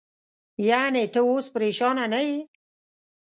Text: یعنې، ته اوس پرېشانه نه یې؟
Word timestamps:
یعنې، 0.69 1.03
ته 1.13 1.19
اوس 1.27 1.45
پرېشانه 1.55 2.05
نه 2.13 2.19
یې؟ 2.27 2.37